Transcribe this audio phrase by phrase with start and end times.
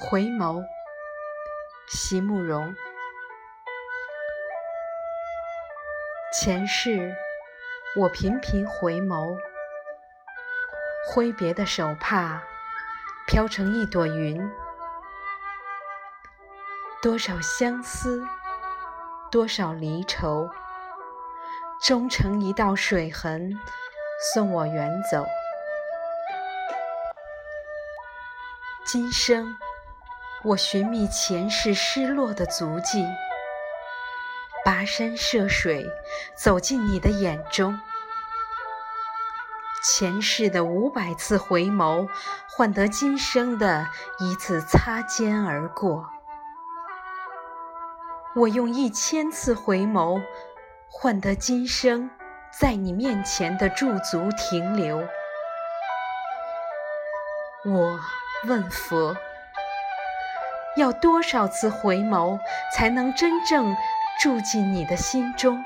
[0.00, 0.64] 回眸，
[1.88, 2.72] 席慕容。
[6.32, 7.16] 前世，
[7.96, 9.36] 我频频回眸，
[11.08, 12.40] 挥别的手帕
[13.26, 14.48] 飘成一朵云。
[17.02, 18.24] 多少相思，
[19.32, 20.48] 多少离愁，
[21.82, 23.52] 终成一道水痕，
[24.32, 25.26] 送我远走。
[28.86, 29.58] 今生。
[30.44, 33.04] 我寻觅前世失落的足迹，
[34.64, 35.84] 跋山涉水，
[36.36, 37.76] 走进你的眼中。
[39.82, 42.08] 前世的五百次回眸，
[42.48, 43.88] 换得今生的
[44.20, 46.08] 一次擦肩而过。
[48.36, 50.22] 我用一千次回眸，
[50.88, 52.08] 换得今生
[52.56, 54.98] 在你面前的驻足停留。
[57.64, 57.98] 我
[58.46, 59.16] 问佛。
[60.78, 62.38] 要多少次回眸，
[62.72, 63.76] 才能真正
[64.22, 65.62] 住进你的心中？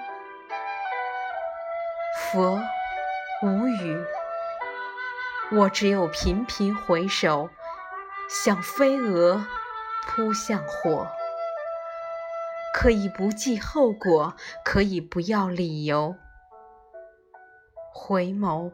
[2.17, 2.59] 佛
[3.43, 4.03] 无语，
[5.53, 7.51] 我只有频频回首，
[8.29, 9.45] 像飞蛾
[10.07, 11.07] 扑向火。
[12.75, 16.17] 可以不计后果，可以不要理由，
[17.93, 18.73] 回眸，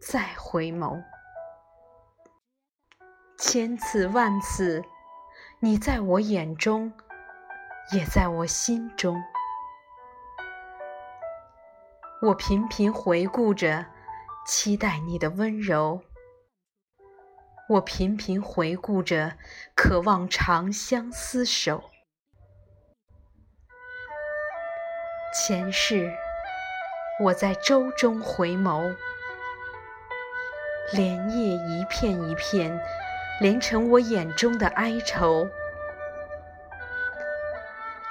[0.00, 1.02] 再回眸，
[3.36, 4.84] 千次万次。
[5.64, 6.92] 你在我眼中，
[7.92, 9.22] 也在我心中。
[12.20, 13.86] 我频频回顾着，
[14.44, 16.00] 期待你的温柔；
[17.68, 19.38] 我频频回顾着，
[19.76, 21.84] 渴望长相厮守。
[25.32, 26.12] 前世，
[27.20, 28.96] 我在舟中回眸，
[30.92, 32.82] 莲叶一片一片。
[33.42, 35.48] 连成我眼中的哀愁。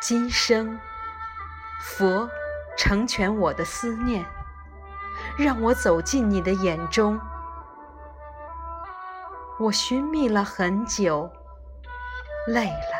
[0.02, 0.78] 今生，
[1.82, 2.30] 佛
[2.78, 4.26] 成全我的思念，
[5.38, 7.18] 让我走进你的眼中。
[9.58, 11.32] 我寻觅了很久，
[12.48, 13.00] 累了，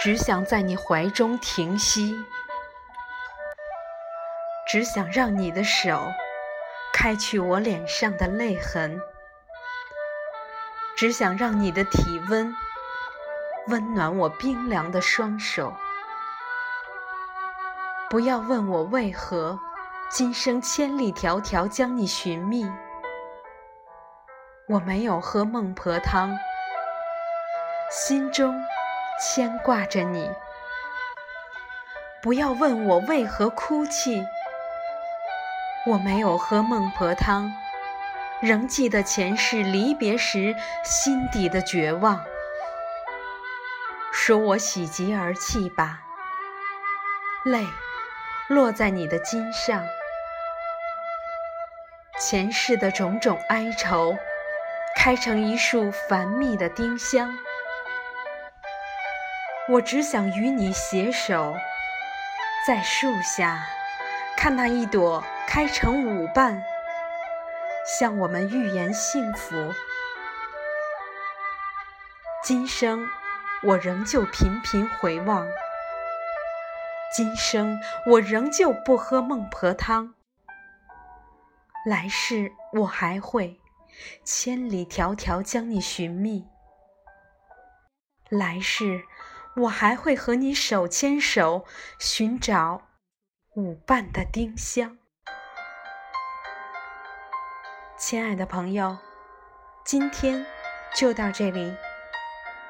[0.00, 2.12] 只想在你怀中停息，
[4.66, 6.10] 只想让你的手
[6.92, 9.00] 开去我脸上的泪痕。
[10.96, 12.54] 只想让你的体温
[13.68, 15.74] 温暖我冰凉的双手。
[18.08, 19.58] 不要问我为何
[20.08, 22.70] 今生千里迢迢将你寻觅，
[24.68, 26.34] 我没有喝孟婆汤，
[27.90, 28.58] 心中
[29.20, 30.30] 牵挂着你。
[32.22, 34.24] 不要问我为何哭泣，
[35.84, 37.52] 我没有喝孟婆汤。
[38.42, 40.54] 仍记得前世离别时
[40.84, 42.22] 心底的绝望，
[44.12, 46.00] 说我喜极而泣吧，
[47.44, 47.66] 泪
[48.48, 49.82] 落在你的襟上，
[52.20, 54.14] 前世的种种哀愁
[54.94, 57.30] 开成一束繁密的丁香，
[59.66, 61.56] 我只想与你携手，
[62.66, 63.66] 在树下
[64.36, 66.62] 看那一朵开成舞瓣。
[67.86, 69.72] 向我们预言幸福。
[72.42, 73.08] 今生
[73.62, 75.46] 我仍旧频频回望，
[77.14, 77.78] 今生
[78.10, 80.14] 我仍旧不喝孟婆汤。
[81.86, 83.60] 来世我还会
[84.24, 86.48] 千里迢迢将你寻觅，
[88.28, 89.04] 来世
[89.54, 91.64] 我还会和你手牵手
[92.00, 92.88] 寻找
[93.54, 94.98] 舞伴的丁香。
[98.08, 98.96] 亲爱的朋友，
[99.84, 100.46] 今天
[100.94, 101.74] 就到这里，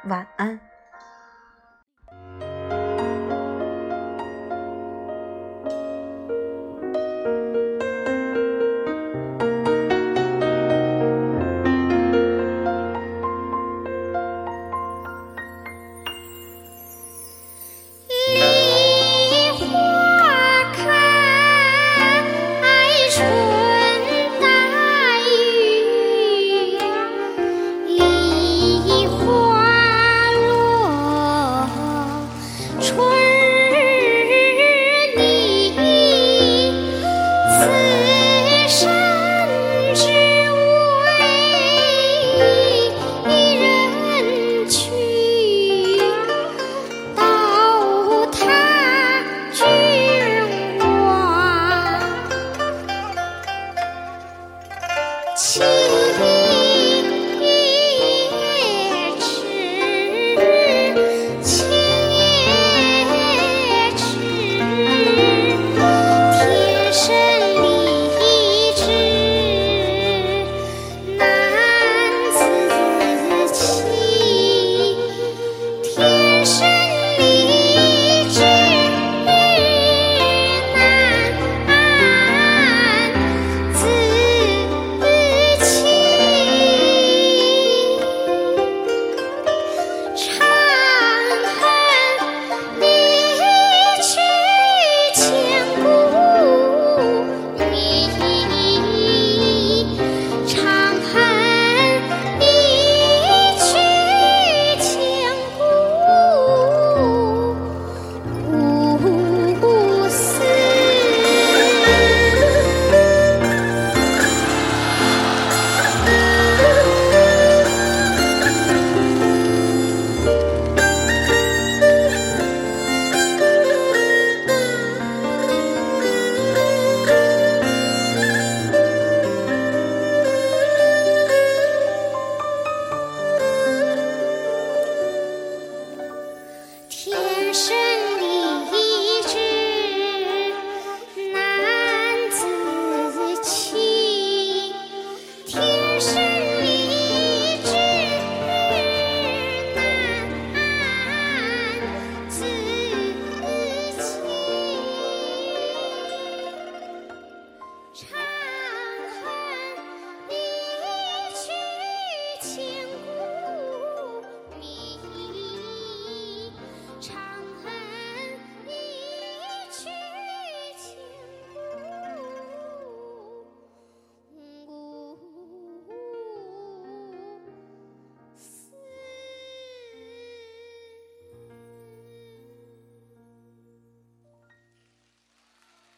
[0.05, 0.59] 晚安。